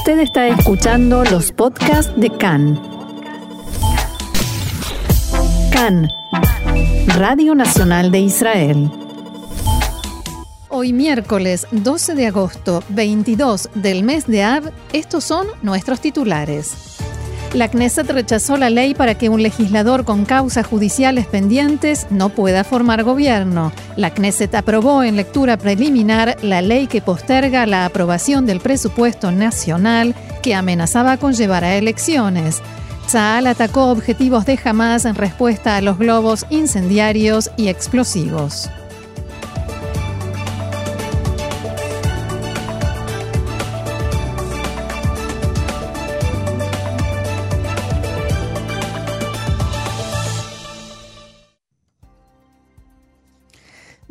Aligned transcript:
Usted 0.00 0.20
está 0.20 0.48
escuchando 0.48 1.24
los 1.24 1.52
podcasts 1.52 2.10
de 2.16 2.30
CAN. 2.30 2.80
CAN, 5.70 6.08
Radio 7.18 7.54
Nacional 7.54 8.10
de 8.10 8.20
Israel. 8.20 8.90
Hoy 10.70 10.94
miércoles 10.94 11.66
12 11.72 12.14
de 12.14 12.28
agosto 12.28 12.82
22 12.88 13.68
del 13.74 14.02
mes 14.02 14.26
de 14.26 14.42
Av, 14.42 14.72
estos 14.94 15.22
son 15.22 15.46
nuestros 15.60 16.00
titulares. 16.00 16.72
La 17.52 17.66
Knesset 17.66 18.08
rechazó 18.08 18.56
la 18.56 18.70
ley 18.70 18.94
para 18.94 19.16
que 19.16 19.28
un 19.28 19.42
legislador 19.42 20.04
con 20.04 20.24
causas 20.24 20.64
judiciales 20.64 21.26
pendientes 21.26 22.06
no 22.08 22.28
pueda 22.28 22.62
formar 22.62 23.02
gobierno. 23.02 23.72
La 23.96 24.10
Knesset 24.14 24.54
aprobó 24.54 25.02
en 25.02 25.16
lectura 25.16 25.56
preliminar 25.56 26.36
la 26.42 26.62
ley 26.62 26.86
que 26.86 27.02
posterga 27.02 27.66
la 27.66 27.86
aprobación 27.86 28.46
del 28.46 28.60
presupuesto 28.60 29.32
nacional 29.32 30.14
que 30.44 30.54
amenazaba 30.54 31.16
con 31.16 31.32
llevar 31.32 31.64
a 31.64 31.74
elecciones. 31.74 32.62
Tzal 33.08 33.48
atacó 33.48 33.90
objetivos 33.90 34.46
de 34.46 34.56
Hamas 34.64 35.04
en 35.04 35.16
respuesta 35.16 35.76
a 35.76 35.80
los 35.80 35.98
globos 35.98 36.46
incendiarios 36.50 37.50
y 37.56 37.66
explosivos. 37.66 38.70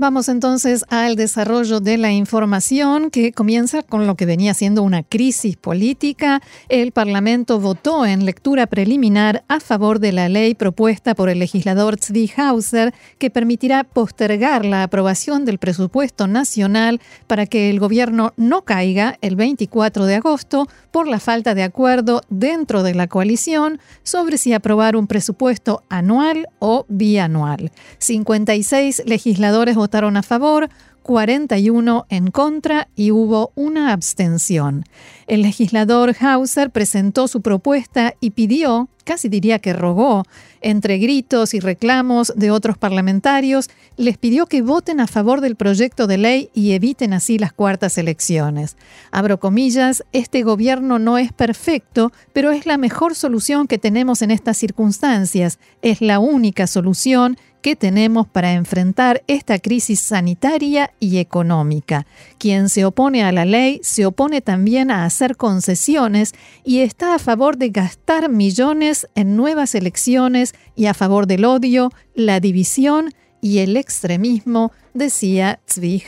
Vamos 0.02 0.30
entonces 0.30 0.86
al 0.88 1.18
desarrollo 1.18 1.82
de 1.82 1.98
la 1.98 2.14
información 2.14 3.12
que 3.12 3.34
comienza 3.34 3.84
con 3.84 4.08
lo 4.08 4.16
que 4.16 4.26
venía 4.26 4.54
siendo 4.54 4.82
una 4.82 5.04
crisis 5.04 5.58
política. 5.58 6.42
El 6.70 6.94
Parlamento 6.94 7.60
votó 7.60 8.06
en 8.06 8.24
lectura 8.24 8.66
preliminar 8.66 9.44
a 9.50 9.60
favor 9.60 10.00
de 10.00 10.14
la 10.14 10.30
ley 10.30 10.56
propuesta 10.56 11.16
por 11.16 11.28
el 11.28 11.40
legislador 11.40 11.98
Tzvi 11.98 12.32
Hauser 12.38 12.94
que 13.18 13.30
permitirá 13.30 13.84
postergar 13.84 14.64
la 14.64 14.84
aprobación 14.84 15.44
del 15.44 15.58
presupuesto 15.58 16.28
nacional 16.28 17.02
para 17.28 17.46
que 17.46 17.70
el 17.70 17.82
gobierno 17.82 18.32
no 18.38 18.62
caiga 18.62 19.18
el 19.20 19.36
24 19.36 20.06
de 20.06 20.16
agosto 20.16 20.70
por 20.92 21.10
la 21.10 21.20
falta 21.20 21.56
de 21.56 21.64
acuerdo 21.64 22.22
dentro 22.30 22.84
de 22.84 22.96
la 22.96 23.08
coalición 23.08 23.82
sobre 24.04 24.38
si 24.38 24.54
aprobar 24.54 24.96
un 24.96 25.08
presupuesto 25.08 25.84
anual 25.90 26.48
o 26.60 26.86
bianual. 26.88 27.74
56 27.98 29.04
legisladores 29.06 29.76
votaron 29.76 29.89
votaron 29.90 30.18
a 30.18 30.22
favor, 30.22 30.70
41 31.02 32.06
en 32.10 32.30
contra 32.30 32.88
y 32.96 33.10
hubo 33.10 33.52
una 33.56 33.92
abstención. 33.92 34.86
El 35.26 35.42
legislador 35.42 36.16
Hauser 36.20 36.70
presentó 36.70 37.28
su 37.28 37.42
propuesta 37.42 38.14
y 38.20 38.30
pidió, 38.32 38.88
casi 39.04 39.30
diría 39.30 39.58
que 39.58 39.74
rogó, 39.74 40.26
entre 40.62 41.00
gritos 41.00 41.56
y 41.56 41.60
reclamos 41.60 42.32
de 42.36 42.52
otros 42.52 42.78
parlamentarios, 42.78 43.72
les 43.98 44.20
pidió 44.20 44.46
que 44.46 44.62
voten 44.62 45.00
a 45.00 45.08
favor 45.08 45.42
del 45.42 45.56
proyecto 45.56 46.06
de 46.06 46.20
ley 46.20 46.50
y 46.54 46.74
eviten 46.74 47.14
así 47.14 47.40
las 47.40 47.54
cuartas 47.54 47.98
elecciones. 47.98 48.78
Abro 49.10 49.40
comillas, 49.40 50.04
este 50.12 50.44
gobierno 50.44 51.00
no 51.00 51.18
es 51.18 51.34
perfecto, 51.34 52.12
pero 52.34 52.52
es 52.52 52.68
la 52.68 52.78
mejor 52.78 53.16
solución 53.16 53.66
que 53.66 53.80
tenemos 53.80 54.22
en 54.22 54.30
estas 54.30 54.58
circunstancias. 54.58 55.58
Es 55.82 56.02
la 56.02 56.20
única 56.20 56.68
solución 56.68 57.38
que 57.62 57.76
tenemos 57.76 58.28
para 58.28 58.54
enfrentar 58.54 59.24
esta 59.28 59.60
crisis 59.60 60.00
sanitaria 60.00 60.92
y 61.00 61.18
económica. 61.18 62.06
Quien 62.38 62.70
se 62.70 62.86
opone 62.86 63.24
a 63.24 63.32
la 63.32 63.46
ley 63.46 63.80
se 63.84 64.06
opone 64.06 64.42
también 64.42 64.92
a 64.92 65.06
hacer 65.06 65.38
concesiones 65.38 66.34
y 66.64 66.80
está 66.80 67.16
a 67.16 67.20
favor 67.20 67.58
de 67.58 67.70
gastar 67.70 68.30
millones 68.30 69.08
en 69.16 69.36
nuevas 69.36 69.76
elecciones 69.76 70.54
y 70.76 70.86
a 70.86 70.94
favor 70.94 71.28
del 71.28 71.46
odio, 71.46 71.92
la 72.16 72.40
división 72.40 73.14
y 73.42 73.60
el 73.60 73.78
extremismo, 73.78 74.72
decía 74.94 75.60
Zvi 75.68 76.04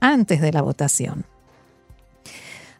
antes 0.00 0.40
de 0.40 0.52
la 0.52 0.62
votación. 0.62 1.31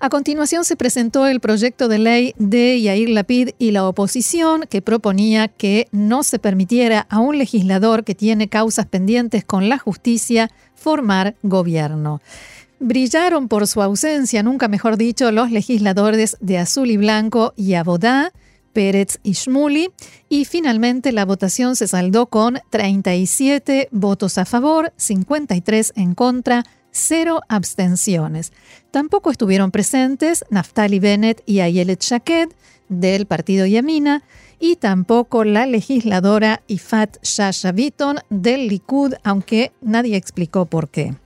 A 0.04 0.08
continuación 0.08 0.64
se 0.64 0.74
presentó 0.74 1.28
el 1.28 1.38
proyecto 1.38 1.86
de 1.86 2.00
ley 2.00 2.34
de 2.36 2.82
Yair 2.82 3.08
Lapid 3.08 3.50
y 3.60 3.70
la 3.70 3.86
oposición 3.86 4.64
que 4.68 4.82
proponía 4.82 5.46
que 5.46 5.86
no 5.92 6.24
se 6.24 6.40
permitiera 6.40 7.06
a 7.08 7.20
un 7.20 7.38
legislador 7.38 8.02
que 8.02 8.16
tiene 8.16 8.48
causas 8.48 8.86
pendientes 8.86 9.44
con 9.44 9.68
la 9.68 9.78
justicia 9.78 10.50
formar 10.74 11.36
gobierno. 11.44 12.20
Brillaron 12.80 13.46
por 13.46 13.68
su 13.68 13.80
ausencia, 13.80 14.42
nunca 14.42 14.66
mejor 14.66 14.96
dicho, 14.96 15.30
los 15.30 15.52
legisladores 15.52 16.36
de 16.40 16.58
Azul 16.58 16.90
y 16.90 16.96
Blanco 16.96 17.54
y 17.56 17.74
Abodá, 17.74 18.32
Pérez 18.72 19.20
y 19.22 19.34
Shmuli, 19.34 19.92
y 20.28 20.46
finalmente 20.46 21.12
la 21.12 21.24
votación 21.24 21.76
se 21.76 21.86
saldó 21.86 22.26
con 22.26 22.58
37 22.70 23.86
votos 23.92 24.36
a 24.36 24.46
favor, 24.46 24.92
53 24.96 25.92
en 25.94 26.16
contra, 26.16 26.64
cero 26.92 27.40
abstenciones. 27.48 28.52
Tampoco 28.92 29.32
estuvieron 29.32 29.72
presentes 29.72 30.44
Naftali 30.50 31.00
Bennett 31.00 31.42
y 31.46 31.60
Ayelet 31.60 32.00
Shaked 32.00 32.50
del 32.88 33.26
partido 33.26 33.66
Yamina 33.66 34.22
y 34.60 34.76
tampoco 34.76 35.42
la 35.42 35.66
legisladora 35.66 36.62
Ifat 36.68 37.16
Shasha 37.24 37.72
Bitton 37.72 38.18
del 38.30 38.68
Likud, 38.68 39.14
aunque 39.24 39.72
nadie 39.80 40.16
explicó 40.16 40.66
por 40.66 40.88
qué. 40.88 41.16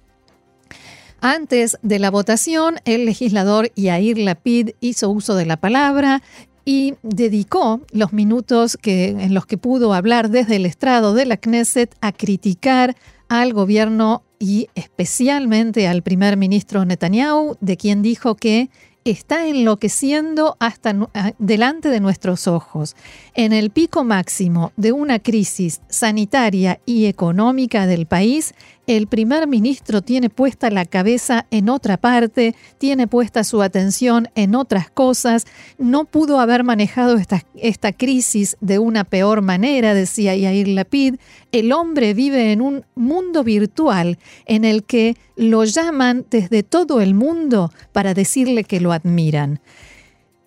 Antes 1.21 1.77
de 1.83 1.99
la 1.99 2.11
votación, 2.11 2.77
el 2.85 3.05
legislador 3.05 3.71
Yair 3.75 4.19
Lapid 4.19 4.71
hizo 4.81 5.11
uso 5.11 5.35
de 5.35 5.45
la 5.45 5.57
palabra 5.57 6.23
y 6.65 6.95
dedicó 7.03 7.81
los 7.93 8.13
minutos 8.13 8.77
que, 8.81 9.09
en 9.09 9.35
los 9.35 9.47
que 9.47 9.59
pudo 9.59 9.93
hablar 9.93 10.31
desde 10.31 10.57
el 10.57 10.67
estrado 10.67 11.15
de 11.15 11.27
la 11.27 11.37
Knesset 11.37 11.95
a 12.01 12.13
criticar 12.13 12.97
al 13.29 13.53
gobierno 13.53 14.23
y 14.39 14.69
especialmente 14.75 15.89
al 15.89 16.03
primer 16.03 16.37
ministro 16.37 16.85
Netanyahu, 16.85 17.57
de 17.61 17.77
quien 17.77 18.03
dijo 18.03 18.35
que 18.35 18.71
está 19.11 19.47
enloqueciendo 19.47 20.57
hasta 20.59 20.95
delante 21.39 21.89
de 21.91 22.01
nuestros 22.01 22.49
ojos. 22.49 22.97
En 23.35 23.53
el 23.53 23.71
pico 23.71 24.05
máximo 24.05 24.73
de 24.77 24.93
una 24.93 25.21
crisis 25.21 25.81
sanitaria 25.89 26.81
y 26.87 27.07
económica 27.07 27.87
del 27.87 28.07
país, 28.07 28.55
el 28.87 29.09
primer 29.09 29.47
ministro 29.47 30.03
tiene 30.03 30.31
puesta 30.31 30.71
la 30.71 30.85
cabeza 30.85 31.47
en 31.51 31.69
otra 31.69 31.97
parte, 31.97 32.55
tiene 32.79 33.07
puesta 33.07 33.43
su 33.45 33.63
atención 33.63 34.29
en 34.35 34.55
otras 34.55 34.91
cosas, 34.91 35.47
no 35.79 36.05
pudo 36.05 36.39
haber 36.39 36.63
manejado 36.65 37.17
esta, 37.17 37.93
crisis 37.93 38.57
de 38.61 38.79
una 38.79 39.05
peor 39.05 39.43
manera, 39.43 39.95
decía 39.95 40.37
Yair 40.37 40.69
Lapid. 40.69 41.17
El 41.53 41.73
hombre 41.73 42.15
vive 42.15 42.53
en 42.53 42.61
un 42.61 42.85
mundo 42.95 43.43
virtual 43.43 44.19
en 44.47 44.65
el 44.65 44.85
que 44.85 45.17
lo 45.37 45.65
llaman 45.65 46.27
desde 46.31 46.63
todo 46.63 47.01
el 47.01 47.15
mundo 47.15 47.73
para 47.93 48.15
decirle 48.15 48.65
que 48.65 48.81
lo 48.81 48.93
admiran. 48.93 49.61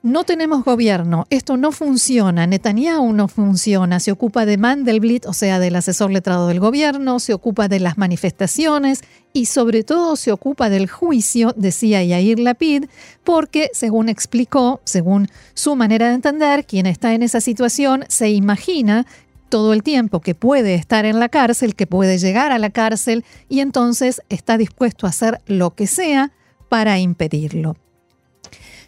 No 0.02 0.24
tenemos 0.24 0.64
gobierno, 0.64 1.26
esto 1.30 1.58
no 1.58 1.74
funciona, 1.74 2.48
Netanyahu 2.48 3.12
no 3.12 3.28
funciona, 3.28 4.00
se 4.00 4.14
ocupa 4.14 4.46
de 4.46 4.58
Mandelblit, 4.58 5.26
o 5.26 5.34
sea, 5.34 5.60
del 5.60 5.76
asesor 5.76 6.10
letrado 6.10 6.48
del 6.48 6.62
gobierno, 6.62 7.20
se 7.20 7.34
ocupa 7.34 7.68
de 7.68 7.82
las 7.82 7.98
manifestaciones 7.98 9.02
y 9.34 9.48
sobre 9.48 9.84
todo 9.84 10.16
se 10.16 10.32
ocupa 10.32 10.70
del 10.70 10.90
juicio, 10.90 11.54
decía 11.58 12.02
Yair 12.02 12.40
Lapid, 12.40 12.86
porque, 13.26 13.72
según 13.74 14.08
explicó, 14.08 14.80
según 14.86 15.28
su 15.54 15.76
manera 15.76 16.08
de 16.08 16.16
entender, 16.16 16.66
quien 16.66 16.86
está 16.86 17.14
en 17.14 17.22
esa 17.22 17.42
situación 17.42 18.06
se 18.08 18.30
imagina 18.30 19.06
todo 19.50 19.74
el 19.74 19.84
tiempo 19.84 20.22
que 20.22 20.34
puede 20.34 20.76
estar 20.76 21.04
en 21.04 21.20
la 21.20 21.28
cárcel, 21.28 21.76
que 21.76 21.88
puede 21.88 22.20
llegar 22.20 22.54
a 22.54 22.58
la 22.58 22.70
cárcel 22.70 23.26
y 23.50 23.60
entonces 23.60 24.22
está 24.30 24.58
dispuesto 24.58 25.08
a 25.08 25.10
hacer 25.10 25.42
lo 25.46 25.76
que 25.76 25.88
sea 25.88 26.32
para 26.70 27.00
impedirlo. 27.00 27.76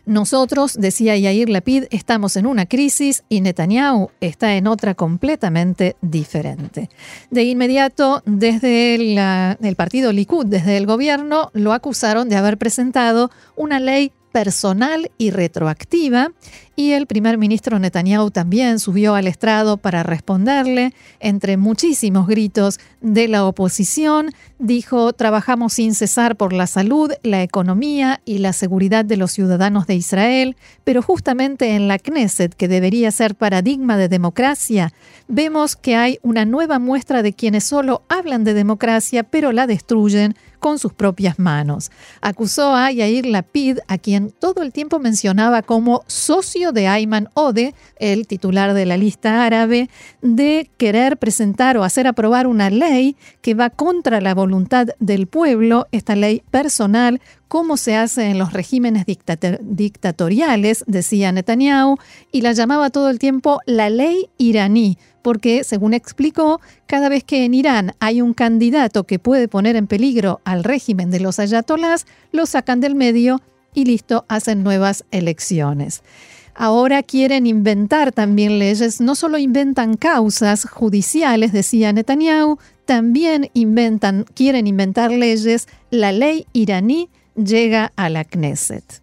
Nosotros, 0.05 0.73
decía 0.79 1.15
Yair 1.15 1.49
Lapid, 1.49 1.85
estamos 1.91 2.35
en 2.35 2.45
una 2.45 2.65
crisis 2.65 3.23
y 3.29 3.41
Netanyahu 3.41 4.09
está 4.19 4.55
en 4.55 4.67
otra 4.67 4.95
completamente 4.95 5.95
diferente. 6.01 6.89
De 7.29 7.43
inmediato, 7.43 8.23
desde 8.25 8.95
el 8.95 9.75
partido 9.75 10.11
Likud, 10.11 10.45
desde 10.45 10.77
el 10.77 10.85
gobierno, 10.85 11.51
lo 11.53 11.73
acusaron 11.73 12.29
de 12.29 12.35
haber 12.35 12.57
presentado 12.57 13.31
una 13.55 13.79
ley 13.79 14.11
personal 14.31 15.11
y 15.17 15.31
retroactiva 15.31 16.31
y 16.75 16.91
el 16.91 17.05
primer 17.05 17.37
ministro 17.37 17.79
Netanyahu 17.79 18.31
también 18.31 18.79
subió 18.79 19.15
al 19.15 19.27
estrado 19.27 19.77
para 19.77 20.03
responderle. 20.03 20.93
Entre 21.19 21.57
muchísimos 21.57 22.27
gritos 22.27 22.79
de 23.01 23.27
la 23.27 23.45
oposición, 23.45 24.31
dijo, 24.57 25.13
trabajamos 25.13 25.73
sin 25.73 25.93
cesar 25.93 26.37
por 26.37 26.53
la 26.53 26.67
salud, 26.67 27.11
la 27.23 27.43
economía 27.43 28.21
y 28.25 28.37
la 28.37 28.53
seguridad 28.53 29.03
de 29.03 29.17
los 29.17 29.31
ciudadanos 29.31 29.87
de 29.87 29.95
Israel, 29.95 30.55
pero 30.83 31.01
justamente 31.01 31.75
en 31.75 31.87
la 31.87 31.99
Knesset, 31.99 32.53
que 32.53 32.67
debería 32.67 33.11
ser 33.11 33.35
paradigma 33.35 33.97
de 33.97 34.07
democracia, 34.07 34.93
vemos 35.27 35.75
que 35.75 35.95
hay 35.95 36.19
una 36.21 36.45
nueva 36.45 36.79
muestra 36.79 37.21
de 37.23 37.33
quienes 37.33 37.63
solo 37.63 38.03
hablan 38.07 38.43
de 38.43 38.53
democracia, 38.53 39.23
pero 39.23 39.51
la 39.51 39.67
destruyen 39.67 40.35
con 40.59 40.77
sus 40.77 40.93
propias 40.93 41.39
manos. 41.39 41.91
Acusó 42.21 42.75
a 42.75 42.91
Yair 42.91 43.25
Lapid, 43.25 43.79
a 43.87 43.97
quien 43.97 44.31
todo 44.31 44.61
el 44.61 44.71
tiempo 44.71 44.99
mencionaba 44.99 45.63
como 45.63 46.03
socio 46.05 46.60
de 46.71 46.87
Ayman 46.87 47.29
Ode, 47.33 47.73
el 47.97 48.27
titular 48.27 48.75
de 48.75 48.85
la 48.85 48.97
lista 48.97 49.43
árabe, 49.43 49.89
de 50.21 50.69
querer 50.77 51.17
presentar 51.17 51.77
o 51.77 51.83
hacer 51.83 52.05
aprobar 52.05 52.45
una 52.45 52.69
ley 52.69 53.15
que 53.41 53.55
va 53.55 53.71
contra 53.71 54.21
la 54.21 54.35
voluntad 54.35 54.89
del 54.99 55.25
pueblo, 55.25 55.87
esta 55.91 56.15
ley 56.15 56.43
personal 56.51 57.19
como 57.51 57.75
se 57.75 57.97
hace 57.97 58.29
en 58.29 58.37
los 58.37 58.53
regímenes 58.53 59.05
dictatoriales, 59.05 60.85
decía 60.87 61.33
Netanyahu, 61.33 61.97
y 62.31 62.43
la 62.43 62.53
llamaba 62.53 62.91
todo 62.91 63.09
el 63.09 63.19
tiempo 63.19 63.59
la 63.65 63.89
ley 63.89 64.29
iraní, 64.37 64.97
porque, 65.21 65.65
según 65.65 65.93
explicó, 65.93 66.61
cada 66.85 67.09
vez 67.09 67.25
que 67.25 67.43
en 67.43 67.53
Irán 67.53 67.93
hay 67.99 68.21
un 68.21 68.33
candidato 68.33 69.03
que 69.03 69.19
puede 69.19 69.49
poner 69.49 69.75
en 69.75 69.87
peligro 69.87 70.39
al 70.45 70.63
régimen 70.63 71.11
de 71.11 71.19
los 71.19 71.39
ayatolás, 71.39 72.05
lo 72.31 72.45
sacan 72.45 72.79
del 72.79 72.95
medio 72.95 73.41
y 73.73 73.83
listo, 73.83 74.23
hacen 74.29 74.63
nuevas 74.63 75.03
elecciones. 75.11 76.03
Ahora 76.55 77.03
quieren 77.03 77.47
inventar 77.47 78.11
también 78.11 78.59
leyes, 78.59 79.01
no 79.01 79.15
solo 79.15 79.37
inventan 79.37 79.95
causas 79.95 80.65
judiciales, 80.65 81.51
decía 81.51 81.93
Netanyahu, 81.93 82.57
también 82.85 83.49
inventan, 83.53 84.25
quieren 84.33 84.67
inventar 84.67 85.11
leyes, 85.11 85.67
la 85.91 86.11
ley 86.11 86.45
iraní 86.53 87.09
llega 87.35 87.93
a 87.95 88.09
la 88.09 88.25
Knesset. 88.25 89.01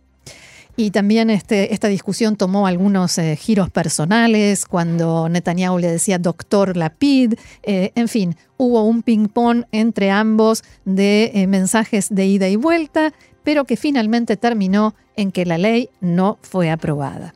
Y 0.79 0.93
también 0.93 1.29
este, 1.29 1.75
esta 1.75 1.89
discusión 1.89 2.37
tomó 2.37 2.69
algunos 2.69 3.19
eh, 3.19 3.35
giros 3.35 3.69
personales 3.69 4.65
cuando 4.65 5.29
Netanyahu 5.29 5.79
le 5.79 5.91
decía 5.91 6.21
doctor 6.21 6.77
Lapid. 6.77 7.35
Eh, 7.65 7.91
en 7.97 8.07
fin, 8.07 8.37
hubo 8.59 8.85
un 8.85 9.03
ping-pong 9.03 9.65
entre 9.73 10.13
ambos 10.13 10.63
de 10.85 11.33
eh, 11.35 11.49
mensajes 11.49 12.15
de 12.15 12.27
ida 12.27 12.49
y 12.49 12.55
vuelta, 12.55 13.13
pero 13.49 13.65
que 13.65 13.79
finalmente 13.79 14.37
terminó 14.37 14.95
en 15.17 15.33
que 15.33 15.47
la 15.47 15.57
ley 15.57 15.89
no 16.03 16.37
fue 16.43 16.71
aprobada. 16.71 17.33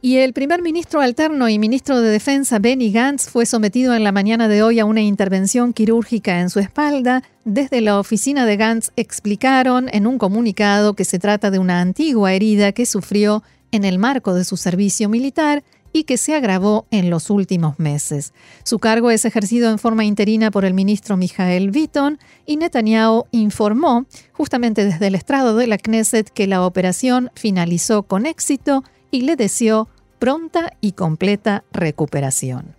Y 0.00 0.16
el 0.16 0.32
primer 0.32 0.62
ministro 0.62 1.02
alterno 1.02 1.50
y 1.50 1.58
ministro 1.58 2.00
de 2.00 2.08
Defensa, 2.08 2.58
Benny 2.60 2.90
Gantz, 2.90 3.28
fue 3.28 3.44
sometido 3.44 3.94
en 3.94 4.04
la 4.04 4.10
mañana 4.10 4.48
de 4.48 4.62
hoy 4.62 4.80
a 4.80 4.86
una 4.86 5.02
intervención 5.02 5.74
quirúrgica 5.74 6.40
en 6.40 6.48
su 6.48 6.60
espalda. 6.60 7.22
Desde 7.44 7.82
la 7.82 7.98
oficina 7.98 8.46
de 8.46 8.56
Gantz 8.56 8.90
explicaron 8.96 9.90
en 9.92 10.06
un 10.06 10.16
comunicado 10.16 10.94
que 10.94 11.04
se 11.04 11.18
trata 11.18 11.50
de 11.50 11.58
una 11.58 11.82
antigua 11.82 12.32
herida 12.32 12.72
que 12.72 12.86
sufrió 12.86 13.42
en 13.70 13.84
el 13.84 13.98
marco 13.98 14.32
de 14.32 14.44
su 14.44 14.56
servicio 14.56 15.10
militar 15.10 15.62
y 15.94 16.04
que 16.04 16.18
se 16.18 16.34
agravó 16.34 16.86
en 16.90 17.08
los 17.08 17.30
últimos 17.30 17.78
meses. 17.78 18.34
Su 18.64 18.80
cargo 18.80 19.12
es 19.12 19.24
ejercido 19.24 19.70
en 19.70 19.78
forma 19.78 20.04
interina 20.04 20.50
por 20.50 20.64
el 20.64 20.74
ministro 20.74 21.16
Mijael 21.16 21.70
Vitton 21.70 22.18
y 22.44 22.56
Netanyahu 22.56 23.26
informó 23.30 24.04
justamente 24.32 24.84
desde 24.84 25.06
el 25.06 25.14
estrado 25.14 25.56
de 25.56 25.68
la 25.68 25.78
Knesset 25.78 26.28
que 26.28 26.48
la 26.48 26.66
operación 26.66 27.30
finalizó 27.36 28.02
con 28.02 28.26
éxito 28.26 28.82
y 29.12 29.20
le 29.22 29.36
deseó 29.36 29.88
pronta 30.18 30.72
y 30.80 30.92
completa 30.92 31.62
recuperación. 31.72 32.74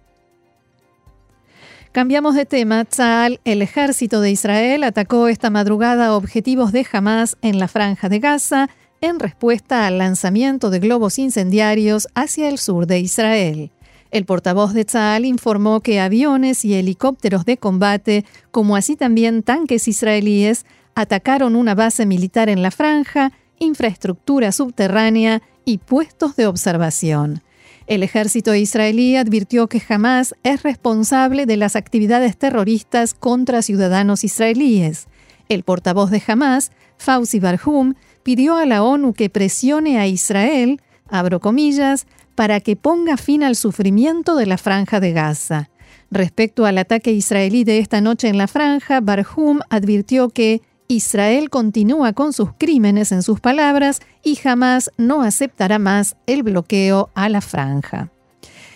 Cambiamos 1.94 2.36
de 2.36 2.46
tema. 2.46 2.84
Tzal, 2.84 3.40
el 3.46 3.62
ejército 3.62 4.20
de 4.20 4.30
Israel, 4.30 4.84
atacó 4.84 5.30
esta 5.30 5.50
madrugada 5.50 6.14
objetivos 6.18 6.74
de 6.74 6.86
Hamas 6.92 7.38
en 7.42 7.60
la 7.60 7.70
franja 7.70 8.10
de 8.10 8.20
Gaza 8.20 8.70
en 9.02 9.20
respuesta 9.20 9.88
al 9.88 9.98
lanzamiento 9.98 10.70
de 10.70 10.80
globos 10.80 11.20
incendiarios 11.20 12.08
hacia 12.16 12.50
el 12.50 12.58
sur 12.58 12.88
de 12.88 13.00
Israel. 13.00 13.72
El 14.12 14.26
portavoz 14.26 14.74
de 14.74 14.86
Tzal 14.86 15.26
informó 15.26 15.82
que 15.82 16.00
aviones 16.00 16.64
y 16.64 16.74
helicópteros 16.76 17.44
de 17.46 17.58
combate, 17.58 18.26
como 18.52 18.76
así 18.76 18.96
también 18.96 19.44
tanques 19.44 19.88
israelíes, 19.88 20.66
atacaron 20.96 21.56
una 21.56 21.76
base 21.76 22.06
militar 22.06 22.48
en 22.48 22.62
la 22.62 22.72
franja, 22.72 23.34
infraestructura 23.60 24.52
subterránea 24.52 25.42
y 25.66 25.80
puestos 25.80 26.36
de 26.36 26.48
observación. 26.48 27.42
El 27.88 28.02
ejército 28.02 28.56
israelí 28.56 29.16
advirtió 29.16 29.68
que 29.68 29.80
jamás 29.80 30.34
es 30.44 30.64
responsable 30.64 31.46
de 31.46 31.58
las 31.58 31.76
actividades 31.76 32.38
terroristas 32.38 33.14
contra 33.14 33.62
ciudadanos 33.62 34.24
israelíes. 34.24 35.08
El 35.50 35.64
portavoz 35.64 36.10
de 36.10 36.24
Hamas, 36.26 36.72
Fauzi 36.98 37.40
Barhum, 37.40 37.94
pidió 38.24 38.58
a 38.58 38.66
la 38.66 38.84
ONU 38.84 39.14
que 39.14 39.30
presione 39.30 40.00
a 40.00 40.08
Israel, 40.08 40.82
abro 41.08 41.40
comillas, 41.40 42.08
para 42.36 42.60
que 42.60 42.76
ponga 42.76 43.18
fin 43.18 43.44
al 43.44 43.56
sufrimiento 43.56 44.36
de 44.36 44.46
la 44.46 44.58
franja 44.58 45.00
de 45.00 45.14
Gaza. 45.14 45.70
Respecto 46.12 46.66
al 46.66 46.78
ataque 46.78 47.12
israelí 47.12 47.64
de 47.64 47.80
esta 47.80 48.02
noche 48.02 48.28
en 48.28 48.38
la 48.38 48.48
franja, 48.48 49.02
Barhum 49.02 49.60
advirtió 49.70 50.30
que 50.30 50.62
Israel 50.88 51.50
continúa 51.50 52.14
con 52.14 52.32
sus 52.34 52.50
crímenes 52.58 53.12
en 53.12 53.24
sus 53.24 53.40
palabras 53.40 54.02
y 54.24 54.36
jamás 54.36 54.92
no 54.98 55.24
aceptará 55.24 55.80
más 55.80 56.16
el 56.28 56.44
bloqueo 56.44 57.10
a 57.16 57.28
la 57.30 57.42
franja. 57.42 58.12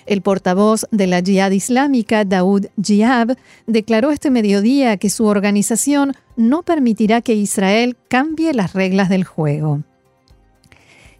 El 0.09 0.23
portavoz 0.23 0.87
de 0.89 1.05
la 1.05 1.21
Jihad 1.21 1.51
Islámica, 1.51 2.25
Daoud 2.25 2.65
Jihab, 2.81 3.37
declaró 3.67 4.09
este 4.09 4.31
mediodía 4.31 4.97
que 4.97 5.11
su 5.11 5.25
organización 5.27 6.13
no 6.35 6.63
permitirá 6.63 7.21
que 7.21 7.35
Israel 7.35 7.95
cambie 8.07 8.55
las 8.55 8.73
reglas 8.73 9.09
del 9.09 9.23
juego. 9.23 9.83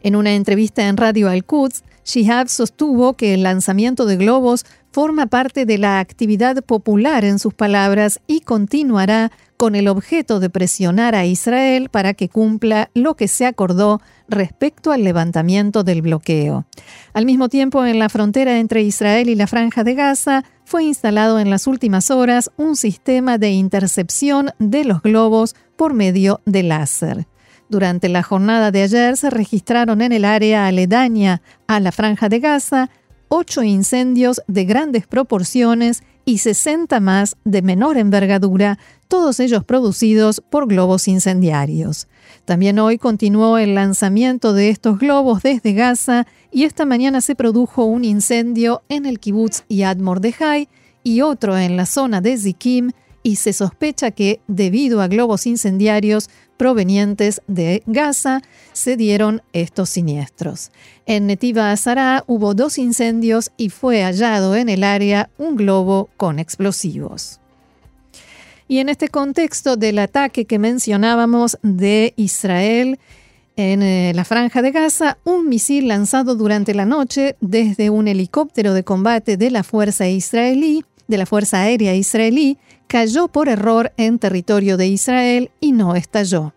En 0.01 0.15
una 0.15 0.33
entrevista 0.33 0.87
en 0.87 0.97
Radio 0.97 1.29
Al-Quds, 1.29 1.83
Shihab 2.03 2.49
sostuvo 2.49 3.13
que 3.13 3.35
el 3.35 3.43
lanzamiento 3.43 4.07
de 4.07 4.17
globos 4.17 4.65
forma 4.91 5.27
parte 5.27 5.67
de 5.67 5.77
la 5.77 5.99
actividad 5.99 6.63
popular 6.63 7.23
en 7.25 7.37
sus 7.37 7.53
palabras 7.53 8.19
y 8.25 8.39
continuará 8.39 9.31
con 9.59 9.75
el 9.75 9.89
objeto 9.89 10.39
de 10.39 10.49
presionar 10.49 11.15
a 11.15 11.25
Israel 11.25 11.89
para 11.89 12.13
que 12.13 12.29
cumpla 12.29 12.89
lo 12.93 13.15
que 13.15 13.27
se 13.27 13.45
acordó 13.45 13.99
respecto 14.29 14.93
al 14.93 15.03
levantamiento 15.03 15.83
del 15.83 16.01
bloqueo. 16.01 16.65
Al 17.11 17.25
mismo 17.25 17.49
tiempo, 17.49 17.85
en 17.85 17.99
la 17.99 18.07
frontera 18.07 18.57
entre 18.57 18.83
Israel 18.83 19.27
y 19.27 19.35
la 19.35 19.47
franja 19.47 19.83
de 19.83 19.95
Gaza, 19.95 20.45
fue 20.63 20.85
instalado 20.85 21.41
en 21.41 21.49
las 21.49 21.67
últimas 21.67 22.09
horas 22.09 22.51
un 22.55 22.77
sistema 22.77 23.37
de 23.37 23.51
intercepción 23.51 24.51
de 24.59 24.85
los 24.85 25.01
globos 25.01 25.57
por 25.75 25.93
medio 25.93 26.39
de 26.45 26.63
láser. 26.63 27.27
Durante 27.67 28.07
la 28.07 28.23
jornada 28.23 28.71
de 28.71 28.83
ayer 28.83 29.17
se 29.17 29.29
registraron 29.29 30.01
en 30.01 30.13
el 30.13 30.23
área 30.23 30.67
aledaña 30.67 31.41
a 31.67 31.81
la 31.81 31.91
franja 31.91 32.29
de 32.29 32.39
Gaza 32.39 32.89
ocho 33.29 33.61
incendios 33.63 34.41
de 34.47 34.65
grandes 34.65 35.07
proporciones 35.07 36.03
y 36.25 36.39
60 36.39 36.99
más 36.99 37.37
de 37.43 37.61
menor 37.61 37.97
envergadura, 37.97 38.77
todos 39.09 39.39
ellos 39.39 39.65
producidos 39.65 40.39
por 40.39 40.67
globos 40.67 41.07
incendiarios. 41.07 42.07
También 42.45 42.77
hoy 42.77 42.99
continuó 42.99 43.57
el 43.57 43.73
lanzamiento 43.73 44.53
de 44.53 44.69
estos 44.69 44.99
globos 44.99 45.41
desde 45.41 45.73
Gaza 45.73 46.27
y 46.51 46.63
esta 46.63 46.85
mañana 46.85 47.19
se 47.19 47.35
produjo 47.35 47.85
un 47.85 48.05
incendio 48.05 48.83
en 48.87 49.07
el 49.07 49.19
kibutz 49.19 49.63
Yad 49.67 49.97
Mordejai 49.97 50.69
y 51.03 51.21
otro 51.21 51.57
en 51.57 51.75
la 51.75 51.87
zona 51.87 52.21
de 52.21 52.37
Zikim 52.37 52.91
y 53.23 53.37
se 53.37 53.51
sospecha 53.51 54.11
que, 54.11 54.41
debido 54.47 55.01
a 55.01 55.07
globos 55.07 55.47
incendiarios 55.47 56.29
provenientes 56.55 57.41
de 57.47 57.81
Gaza, 57.87 58.41
se 58.73 58.95
dieron 58.95 59.41
estos 59.53 59.89
siniestros. 59.89 60.71
En 61.07 61.25
Netiva 61.25 61.71
Azara 61.71 62.23
hubo 62.27 62.53
dos 62.53 62.77
incendios 62.77 63.51
y 63.57 63.69
fue 63.69 64.03
hallado 64.03 64.55
en 64.55 64.69
el 64.69 64.83
área 64.83 65.31
un 65.39 65.55
globo 65.55 66.09
con 66.15 66.37
explosivos. 66.37 67.39
Y 68.69 68.77
en 68.77 68.87
este 68.87 69.09
contexto 69.09 69.77
del 69.77 69.97
ataque 69.97 70.45
que 70.45 70.59
mencionábamos 70.59 71.57
de 71.63 72.13
Israel 72.17 72.99
en 73.55 73.81
eh, 73.81 74.11
la 74.13 74.23
franja 74.23 74.61
de 74.61 74.69
Gaza, 74.69 75.17
un 75.23 75.49
misil 75.49 75.87
lanzado 75.87 76.35
durante 76.35 76.75
la 76.75 76.85
noche 76.85 77.35
desde 77.41 77.89
un 77.89 78.07
helicóptero 78.07 78.75
de 78.75 78.83
combate 78.83 79.37
de 79.37 79.49
la 79.49 79.63
Fuerza 79.63 80.07
Israelí, 80.07 80.85
de 81.07 81.17
la 81.17 81.25
Fuerza 81.25 81.63
Aérea 81.63 81.95
Israelí, 81.95 82.59
cayó 82.87 83.27
por 83.27 83.49
error 83.49 83.91
en 83.97 84.19
territorio 84.19 84.77
de 84.77 84.85
Israel 84.85 85.49
y 85.59 85.71
no 85.71 85.95
estalló. 85.95 86.53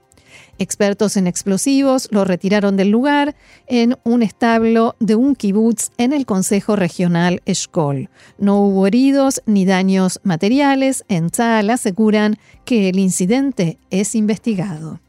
Expertos 0.63 1.17
en 1.17 1.27
explosivos 1.27 2.09
lo 2.13 2.25
retiraron 2.25 2.77
del 2.77 2.91
lugar 2.91 3.35
en 3.67 3.97
un 4.05 4.23
establo 4.23 4.95
de 5.01 5.17
un 5.17 5.35
kibutz 5.35 5.91
en 5.99 6.13
el 6.13 6.25
Consejo 6.25 6.77
Regional 6.77 7.43
Eshkol. 7.47 8.09
No 8.39 8.61
hubo 8.61 8.87
heridos 8.87 9.43
ni 9.45 9.65
daños 9.65 10.21
materiales. 10.23 11.05
En 11.09 11.31
Tzal 11.31 11.69
aseguran 11.69 12.39
que 12.65 12.89
el 12.89 13.01
incidente 13.01 13.79
es 13.91 14.15
investigado. 14.15 15.01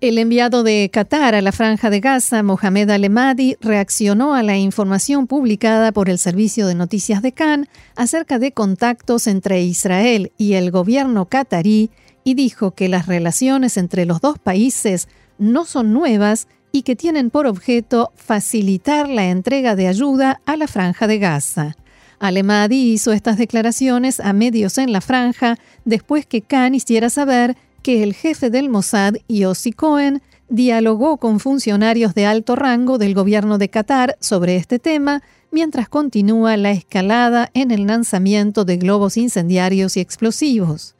El 0.00 0.18
enviado 0.18 0.64
de 0.64 0.90
Qatar 0.92 1.34
a 1.34 1.42
la 1.42 1.52
franja 1.52 1.90
de 1.90 2.00
Gaza, 2.00 2.42
Mohamed 2.42 2.90
Alemadi, 2.90 3.56
reaccionó 3.60 4.34
a 4.34 4.42
la 4.42 4.56
información 4.56 5.26
publicada 5.26 5.92
por 5.92 6.08
el 6.08 6.18
servicio 6.18 6.66
de 6.66 6.74
noticias 6.74 7.20
de 7.20 7.32
Cannes 7.32 7.68
acerca 7.94 8.40
de 8.40 8.52
contactos 8.52 9.26
entre 9.26 9.62
Israel 9.62 10.32
y 10.38 10.54
el 10.54 10.72
gobierno 10.72 11.26
qatarí 11.26 11.90
y 12.24 12.34
dijo 12.34 12.72
que 12.72 12.88
las 12.88 13.06
relaciones 13.06 13.76
entre 13.76 14.06
los 14.06 14.20
dos 14.20 14.38
países 14.38 15.08
no 15.38 15.64
son 15.64 15.92
nuevas 15.92 16.48
y 16.72 16.82
que 16.82 16.96
tienen 16.96 17.30
por 17.30 17.46
objeto 17.46 18.12
facilitar 18.16 19.08
la 19.08 19.28
entrega 19.28 19.76
de 19.76 19.88
ayuda 19.88 20.40
a 20.46 20.56
la 20.56 20.66
franja 20.66 21.06
de 21.06 21.18
Gaza. 21.18 21.76
Alemadi 22.18 22.92
hizo 22.92 23.12
estas 23.12 23.36
declaraciones 23.36 24.20
a 24.20 24.32
medios 24.32 24.78
en 24.78 24.92
la 24.92 25.00
franja 25.00 25.58
después 25.84 26.24
que 26.24 26.40
Khan 26.40 26.74
hiciera 26.74 27.10
saber 27.10 27.56
que 27.82 28.04
el 28.04 28.14
jefe 28.14 28.48
del 28.48 28.68
Mossad, 28.68 29.16
Yossi 29.28 29.72
Cohen, 29.72 30.22
dialogó 30.48 31.16
con 31.16 31.40
funcionarios 31.40 32.14
de 32.14 32.26
alto 32.26 32.54
rango 32.54 32.98
del 32.98 33.14
gobierno 33.14 33.58
de 33.58 33.68
Qatar 33.68 34.16
sobre 34.20 34.56
este 34.56 34.78
tema, 34.78 35.22
mientras 35.50 35.88
continúa 35.88 36.56
la 36.56 36.70
escalada 36.70 37.50
en 37.54 37.70
el 37.70 37.86
lanzamiento 37.86 38.64
de 38.64 38.76
globos 38.76 39.16
incendiarios 39.16 39.96
y 39.96 40.00
explosivos. 40.00 40.94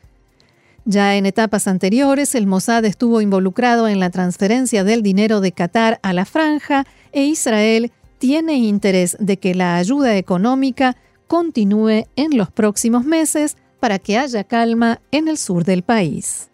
Ya 0.85 1.17
en 1.17 1.27
etapas 1.27 1.69
anteriores, 1.69 2.35
el 2.35 2.47
Mossad 2.47 2.85
estuvo 2.85 3.21
involucrado 3.21 3.87
en 3.87 4.01
la 4.01 4.11
transferencia 4.11 4.83
del 4.83 5.03
dinero 5.03 5.41
de 5.41 5.53
Qatar 5.53 6.01
a 6.03 6.13
la 6.13 6.25
franja 6.25 6.85
e 7.13 7.25
Israel 7.25 7.93
tiene 8.19 8.55
interés 8.55 9.17
de 9.21 9.37
que 9.37 9.55
la 9.55 9.77
ayuda 9.77 10.17
económica 10.17 10.97
continúe 11.29 12.07
en 12.17 12.37
los 12.37 12.51
próximos 12.51 13.05
meses 13.05 13.57
para 13.81 13.99
que 13.99 14.19
haya 14.19 14.45
calma 14.45 15.01
en 15.13 15.29
el 15.29 15.39
sur 15.39 15.65
del 15.65 15.83
país. 15.83 16.49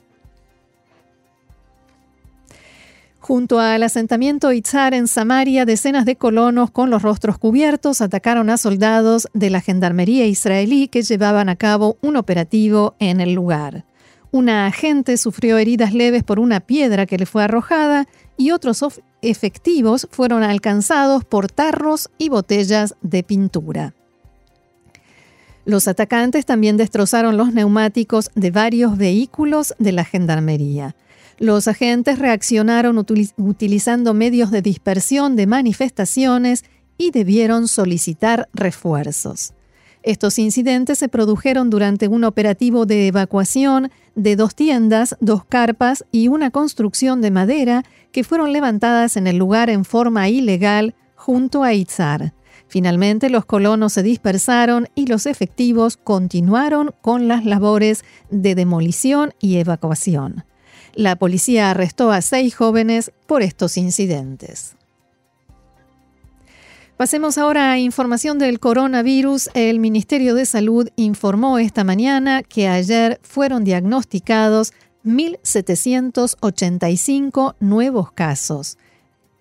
Junto 3.20 3.60
al 3.60 3.82
asentamiento 3.82 4.52
Itzar 4.52 4.94
en 4.94 5.06
Samaria, 5.06 5.66
decenas 5.66 6.06
de 6.06 6.16
colonos 6.16 6.70
con 6.70 6.88
los 6.88 7.02
rostros 7.02 7.36
cubiertos 7.36 8.00
atacaron 8.00 8.48
a 8.48 8.56
soldados 8.56 9.28
de 9.34 9.50
la 9.50 9.60
gendarmería 9.60 10.24
israelí 10.24 10.88
que 10.88 11.02
llevaban 11.02 11.50
a 11.50 11.56
cabo 11.56 11.98
un 12.00 12.16
operativo 12.16 12.94
en 12.98 13.20
el 13.20 13.34
lugar. 13.34 13.84
Una 14.30 14.66
agente 14.66 15.16
sufrió 15.16 15.56
heridas 15.58 15.94
leves 15.94 16.22
por 16.22 16.38
una 16.38 16.60
piedra 16.60 17.06
que 17.06 17.16
le 17.18 17.26
fue 17.26 17.44
arrojada 17.44 18.06
y 18.36 18.50
otros 18.50 18.84
efectivos 19.22 20.06
fueron 20.10 20.42
alcanzados 20.42 21.24
por 21.24 21.50
tarros 21.50 22.10
y 22.18 22.28
botellas 22.28 22.94
de 23.00 23.22
pintura. 23.22 23.94
Los 25.64 25.88
atacantes 25.88 26.46
también 26.46 26.76
destrozaron 26.76 27.36
los 27.36 27.52
neumáticos 27.52 28.30
de 28.34 28.50
varios 28.50 28.96
vehículos 28.96 29.74
de 29.78 29.92
la 29.92 30.04
gendarmería. 30.04 30.94
Los 31.38 31.68
agentes 31.68 32.18
reaccionaron 32.18 32.98
utilizando 33.36 34.14
medios 34.14 34.50
de 34.50 34.62
dispersión 34.62 35.36
de 35.36 35.46
manifestaciones 35.46 36.64
y 36.96 37.10
debieron 37.10 37.68
solicitar 37.68 38.48
refuerzos. 38.52 39.52
Estos 40.02 40.38
incidentes 40.38 40.98
se 40.98 41.08
produjeron 41.08 41.70
durante 41.70 42.08
un 42.08 42.24
operativo 42.24 42.86
de 42.86 43.08
evacuación 43.08 43.90
de 44.14 44.36
dos 44.36 44.54
tiendas, 44.54 45.16
dos 45.20 45.44
carpas 45.44 46.04
y 46.12 46.28
una 46.28 46.50
construcción 46.50 47.20
de 47.20 47.30
madera 47.30 47.84
que 48.12 48.24
fueron 48.24 48.52
levantadas 48.52 49.16
en 49.16 49.26
el 49.26 49.36
lugar 49.36 49.70
en 49.70 49.84
forma 49.84 50.28
ilegal 50.28 50.94
junto 51.14 51.62
a 51.62 51.74
Itzar. 51.74 52.32
Finalmente 52.68 53.30
los 53.30 53.44
colonos 53.44 53.94
se 53.94 54.02
dispersaron 54.02 54.88
y 54.94 55.06
los 55.06 55.26
efectivos 55.26 55.96
continuaron 55.96 56.94
con 57.00 57.26
las 57.26 57.44
labores 57.44 58.04
de 58.30 58.54
demolición 58.54 59.34
y 59.40 59.56
evacuación. 59.56 60.44
La 60.94 61.16
policía 61.16 61.70
arrestó 61.70 62.12
a 62.12 62.22
seis 62.22 62.54
jóvenes 62.54 63.12
por 63.26 63.42
estos 63.42 63.76
incidentes. 63.76 64.77
Pasemos 66.98 67.38
ahora 67.38 67.70
a 67.70 67.78
información 67.78 68.38
del 68.40 68.58
coronavirus. 68.58 69.50
El 69.54 69.78
Ministerio 69.78 70.34
de 70.34 70.44
Salud 70.44 70.88
informó 70.96 71.60
esta 71.60 71.84
mañana 71.84 72.42
que 72.42 72.66
ayer 72.66 73.20
fueron 73.22 73.62
diagnosticados 73.62 74.72
1.785 75.04 77.54
nuevos 77.60 78.10
casos. 78.10 78.78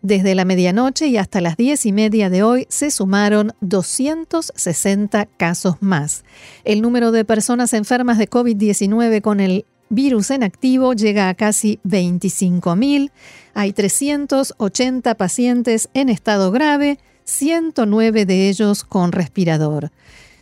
Desde 0.03 0.35
la 0.35 0.45
medianoche 0.45 1.07
y 1.07 1.17
hasta 1.17 1.41
las 1.41 1.57
diez 1.57 1.87
y 1.87 1.93
media 1.93 2.29
de 2.29 2.43
hoy 2.43 2.67
se 2.69 2.91
sumaron 2.91 3.53
260 3.61 5.25
casos 5.25 5.77
más. 5.79 6.25
El 6.63 6.83
número 6.83 7.11
de 7.11 7.25
personas 7.25 7.73
enfermas 7.73 8.19
de 8.19 8.29
COVID-19 8.29 9.21
con 9.21 9.39
el 9.39 9.65
virus 9.89 10.29
en 10.29 10.43
activo 10.43 10.93
llega 10.93 11.27
a 11.27 11.33
casi 11.33 11.79
25.000. 11.85 13.09
Hay 13.55 13.73
380 13.73 15.15
pacientes 15.15 15.89
en 15.95 16.09
estado 16.09 16.51
grave, 16.51 16.99
109 17.27 18.25
de 18.25 18.49
ellos 18.49 18.83
con 18.83 19.11
respirador. 19.11 19.91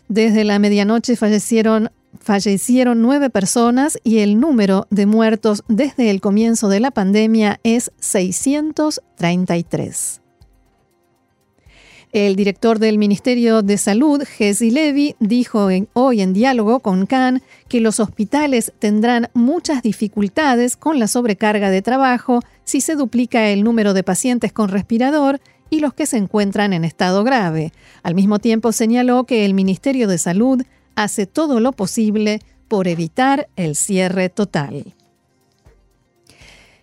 Desde 0.08 0.44
la 0.44 0.60
medianoche 0.60 1.16
fallecieron, 1.16 1.90
fallecieron 2.22 3.02
nueve 3.02 3.32
personas 3.32 3.98
y 4.04 4.20
el 4.20 4.40
número 4.40 4.86
de 4.92 5.08
muertos 5.08 5.64
desde 5.68 6.12
el 6.12 6.22
comienzo 6.22 6.70
de 6.70 6.80
la 6.80 6.92
pandemia 6.92 7.60
es 7.64 7.92
633. 8.00 10.22
El 12.14 12.36
director 12.38 12.80
del 12.80 12.98
Ministerio 12.98 13.62
de 13.62 13.78
Salud, 13.78 14.24
Jesse 14.24 14.72
Levy, 14.72 15.18
dijo 15.20 15.68
hoy 15.92 16.22
en 16.22 16.32
diálogo 16.32 16.80
con 16.80 17.08
Khan 17.08 17.42
que 17.68 17.82
los 17.82 18.00
hospitales 18.00 18.72
tendrán 18.80 19.28
muchas 19.34 19.82
dificultades 19.82 20.78
con 20.78 20.98
la 20.98 21.08
sobrecarga 21.08 21.70
de 21.70 21.82
trabajo 21.82 22.40
si 22.64 22.80
se 22.80 22.96
duplica 22.96 23.50
el 23.50 23.66
número 23.66 23.94
de 23.94 24.04
pacientes 24.04 24.54
con 24.54 24.70
respirador 24.70 25.42
y 25.70 25.80
los 25.80 25.94
que 25.94 26.06
se 26.06 26.18
encuentran 26.18 26.74
en 26.74 26.86
estado 26.86 27.24
grave. 27.24 27.74
Al 28.04 28.16
mismo 28.16 28.40
tiempo 28.40 28.72
señaló 28.72 29.26
que 29.26 29.46
el 29.46 29.54
Ministerio 29.54 30.08
de 30.08 30.18
Salud 30.18 30.62
hace 30.96 31.26
todo 31.26 31.60
lo 31.60 31.72
posible 31.72 32.40
por 32.68 32.88
evitar 32.88 33.48
el 33.56 33.76
cierre 33.76 34.30
total. 34.30 34.96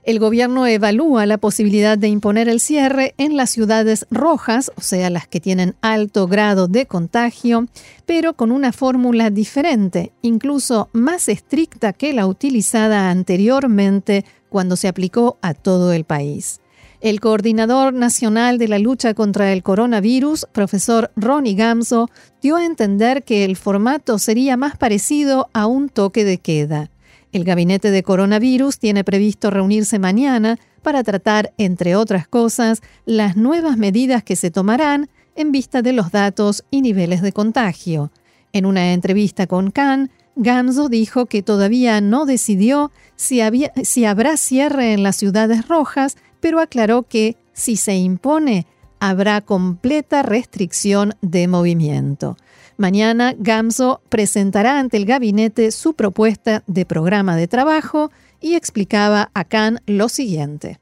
El 0.05 0.19
gobierno 0.19 0.67
evalúa 0.67 1.27
la 1.27 1.39
posibilidad 1.39 1.97
de 1.97 2.09
imponer 2.09 2.49
el 2.49 2.59
cierre 2.59 3.15
en 3.19 3.37
las 3.37 3.51
ciudades 3.51 4.05
rojas, 4.11 4.73
o 4.75 4.81
sea, 4.81 5.11
las 5.11 5.29
que 5.29 5.39
tienen 5.39 5.77
alto 5.81 6.27
grado 6.27 6.67
de 6.67 6.87
contagio, 6.87 7.69
pero 8.05 8.35
con 8.35 8.51
una 8.51 8.73
fórmula 8.73 9.31
diferente, 9.31 10.13
incluso 10.21 10.89
más 10.93 11.29
estricta 11.29 11.93
que 11.93 12.13
la 12.13 12.27
utilizada 12.27 13.11
anteriormente 13.11 14.25
cuando 14.49 14.75
se 14.75 14.89
aplicó 14.89 15.39
a 15.41 15.55
todo 15.55 15.93
el 15.93 16.03
país. 16.03 16.62
El 17.03 17.19
coordinador 17.19 17.93
nacional 17.93 18.59
de 18.59 18.69
la 18.69 18.79
lucha 18.79 19.13
contra 19.13 19.53
el 19.53 19.65
coronavirus, 19.65 20.47
profesor 20.53 21.11
Ronnie 21.17 21.57
Gamso, 21.57 22.09
dio 22.41 22.55
a 22.55 22.65
entender 22.65 23.25
que 23.25 23.45
el 23.45 23.57
formato 23.57 24.21
sería 24.21 24.57
más 24.57 24.77
parecido 24.77 25.49
a 25.53 25.67
un 25.67 25.89
toque 25.89 26.25
de 26.25 26.39
queda. 26.39 26.91
El 27.33 27.43
gabinete 27.43 27.91
de 27.91 28.05
coronavirus 28.05 28.79
tiene 28.79 29.03
previsto 29.03 29.51
reunirse 29.51 29.99
mañana 29.99 30.61
para 30.83 31.03
tratar, 31.03 31.53
entre 31.59 31.97
otras 31.97 32.29
cosas, 32.29 32.83
las 33.05 33.37
nuevas 33.37 33.77
medidas 33.77 34.23
que 34.23 34.37
se 34.37 34.53
tomarán 34.53 35.11
en 35.35 35.51
vista 35.51 35.83
de 35.83 35.95
los 35.95 36.13
datos 36.13 36.63
y 36.71 36.83
niveles 36.83 37.21
de 37.21 37.33
contagio. 37.33 38.13
En 38.53 38.65
una 38.65 38.93
entrevista 38.93 39.49
con 39.49 39.73
Khan, 39.73 40.13
Gamzo 40.37 40.89
dijo 40.89 41.27
que 41.27 41.43
todavía 41.43 42.01
no 42.01 42.27
decidió 42.27 42.91
si, 43.17 43.41
habrá 43.41 44.37
cierre 44.37 44.93
en 44.93 45.03
las 45.03 45.17
ciudades 45.17 45.69
rojas, 45.69 46.17
pero 46.41 46.61
aclaró 46.61 47.03
que 47.03 47.37
si 47.53 47.77
se 47.77 47.97
impone, 47.97 48.67
habrá 48.99 49.41
completa 49.41 50.23
restricción 50.23 51.15
de 51.21 51.49
movimiento. 51.49 52.37
Mañana 52.77 53.35
Gamso 53.39 54.01
presentará 54.09 54.79
ante 54.79 54.97
el 54.97 55.05
gabinete 55.05 55.71
su 55.71 55.95
propuesta 55.95 56.65
de 56.67 56.87
programa 56.87 57.37
de 57.37 57.47
trabajo 57.47 58.11
y 58.41 58.55
explicaba 58.55 59.31
a 59.35 59.45
Khan 59.45 59.81
lo 59.87 60.09
siguiente. 60.09 60.81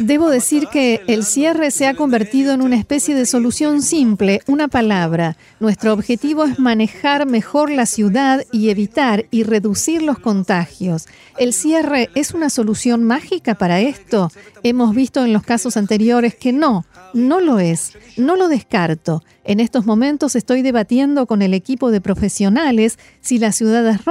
Debo 0.00 0.28
decir 0.28 0.66
que 0.66 1.02
el 1.06 1.24
cierre 1.24 1.70
se 1.70 1.86
ha 1.86 1.94
convertido 1.94 2.52
en 2.52 2.60
una 2.60 2.76
especie 2.76 3.14
de 3.14 3.26
solución 3.26 3.80
simple, 3.80 4.42
una 4.48 4.66
palabra. 4.66 5.36
Nuestro 5.60 5.92
objetivo 5.92 6.44
es 6.44 6.58
manejar 6.58 7.26
mejor 7.26 7.70
la 7.70 7.86
ciudad 7.86 8.44
y 8.50 8.70
evitar 8.70 9.26
y 9.30 9.44
reducir 9.44 10.02
los 10.02 10.18
contagios. 10.18 11.06
¿El 11.38 11.52
cierre 11.52 12.10
es 12.16 12.34
una 12.34 12.50
solución 12.50 13.04
mágica 13.04 13.54
para 13.54 13.80
esto? 13.80 14.32
Hemos 14.64 14.96
visto 14.96 15.24
en 15.24 15.32
los 15.32 15.44
casos 15.44 15.76
anteriores 15.76 16.34
que 16.34 16.52
no, 16.52 16.84
no 17.12 17.40
lo 17.40 17.60
es, 17.60 17.92
no 18.16 18.34
lo 18.34 18.48
descarto. 18.48 19.22
En 19.44 19.60
estos 19.60 19.84
momentos 19.84 20.36
estoy 20.36 20.62
debatiendo 20.62 21.26
con 21.26 21.42
el 21.42 21.52
equipo 21.52 21.90
de 21.90 22.00
profesionales 22.00 22.98
si 23.20 23.38
las 23.38 23.56
ciudades 23.56 24.02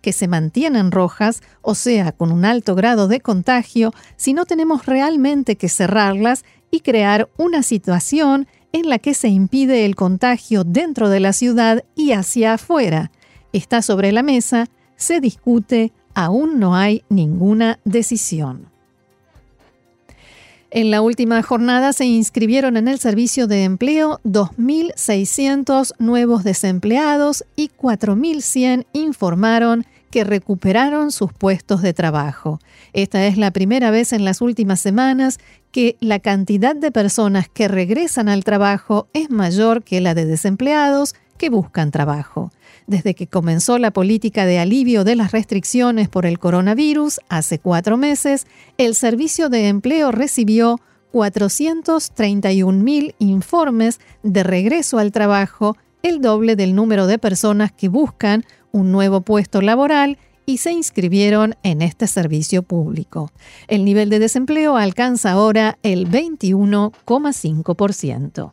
que 0.00 0.12
se 0.12 0.28
mantienen 0.28 0.92
rojas, 0.92 1.42
o 1.62 1.74
sea, 1.74 2.12
con 2.12 2.30
un 2.30 2.44
alto 2.44 2.74
grado 2.74 3.08
de 3.08 3.20
contagio, 3.20 3.92
si 4.16 4.32
no 4.32 4.44
tenemos 4.44 4.86
realmente 4.86 5.56
que 5.56 5.68
cerrarlas 5.68 6.44
y 6.70 6.80
crear 6.80 7.28
una 7.36 7.62
situación 7.62 8.46
en 8.72 8.88
la 8.88 8.98
que 8.98 9.14
se 9.14 9.28
impide 9.28 9.84
el 9.84 9.96
contagio 9.96 10.64
dentro 10.64 11.08
de 11.08 11.20
la 11.20 11.32
ciudad 11.32 11.84
y 11.94 12.12
hacia 12.12 12.54
afuera. 12.54 13.10
Está 13.52 13.82
sobre 13.82 14.12
la 14.12 14.22
mesa, 14.22 14.66
se 14.96 15.20
discute, 15.20 15.92
aún 16.14 16.58
no 16.58 16.74
hay 16.76 17.04
ninguna 17.08 17.78
decisión. 17.84 18.73
En 20.76 20.90
la 20.90 21.02
última 21.02 21.40
jornada 21.44 21.92
se 21.92 22.04
inscribieron 22.04 22.76
en 22.76 22.88
el 22.88 22.98
servicio 22.98 23.46
de 23.46 23.62
empleo 23.62 24.18
2.600 24.24 25.92
nuevos 26.00 26.42
desempleados 26.42 27.44
y 27.54 27.68
4.100 27.68 28.84
informaron 28.92 29.86
que 30.10 30.24
recuperaron 30.24 31.12
sus 31.12 31.32
puestos 31.32 31.80
de 31.80 31.92
trabajo. 31.92 32.58
Esta 32.92 33.24
es 33.24 33.38
la 33.38 33.52
primera 33.52 33.92
vez 33.92 34.12
en 34.12 34.24
las 34.24 34.40
últimas 34.40 34.80
semanas 34.80 35.38
que 35.70 35.96
la 36.00 36.18
cantidad 36.18 36.74
de 36.74 36.90
personas 36.90 37.48
que 37.48 37.68
regresan 37.68 38.28
al 38.28 38.42
trabajo 38.42 39.06
es 39.12 39.30
mayor 39.30 39.84
que 39.84 40.00
la 40.00 40.14
de 40.14 40.26
desempleados 40.26 41.14
que 41.38 41.50
buscan 41.50 41.92
trabajo. 41.92 42.50
Desde 42.86 43.14
que 43.14 43.26
comenzó 43.26 43.78
la 43.78 43.92
política 43.92 44.44
de 44.44 44.58
alivio 44.58 45.04
de 45.04 45.16
las 45.16 45.32
restricciones 45.32 46.10
por 46.10 46.26
el 46.26 46.38
coronavirus 46.38 47.18
hace 47.28 47.58
cuatro 47.58 47.96
meses, 47.96 48.46
el 48.76 48.94
Servicio 48.94 49.48
de 49.48 49.68
Empleo 49.68 50.12
recibió 50.12 50.78
431.000 51.12 53.14
informes 53.18 54.00
de 54.22 54.42
regreso 54.42 54.98
al 54.98 55.12
trabajo, 55.12 55.78
el 56.02 56.20
doble 56.20 56.56
del 56.56 56.74
número 56.74 57.06
de 57.06 57.18
personas 57.18 57.72
que 57.72 57.88
buscan 57.88 58.44
un 58.72 58.92
nuevo 58.92 59.22
puesto 59.22 59.62
laboral 59.62 60.18
y 60.44 60.58
se 60.58 60.72
inscribieron 60.72 61.54
en 61.62 61.80
este 61.80 62.06
servicio 62.06 62.62
público. 62.62 63.30
El 63.66 63.86
nivel 63.86 64.10
de 64.10 64.18
desempleo 64.18 64.76
alcanza 64.76 65.30
ahora 65.30 65.78
el 65.82 66.10
21,5%. 66.10 68.52